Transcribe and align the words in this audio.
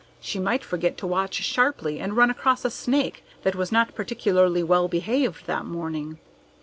She 0.19 0.39
might 0.39 0.63
forget 0.63 0.97
to 0.97 1.05
watch 1.05 1.35
sharply 1.35 1.99
and 1.99 2.17
run 2.17 2.31
across 2.31 2.65
a 2.65 2.71
snake 2.71 3.23
that 3.43 3.53
was 3.53 3.71
not 3.71 3.93
particularly 3.93 4.63
well 4.63 4.87
behaved 4.87 5.45
that 5.45 5.63
morning. 5.65 6.17